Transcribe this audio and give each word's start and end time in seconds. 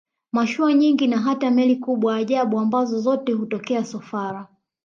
Mashua 0.31 0.73
nyingi 0.73 1.07
na 1.07 1.17
hata 1.21 1.51
meli 1.51 1.75
kubwa 1.75 2.15
ajabu 2.15 2.59
ambazo 2.59 2.99
zote 2.99 3.33
hutoka 3.33 3.83
Sofala 3.85 4.47